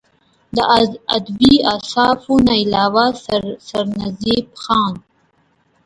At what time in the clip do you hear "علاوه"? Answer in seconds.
2.63-3.05